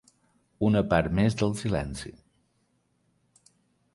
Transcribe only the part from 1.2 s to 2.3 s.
del silenci.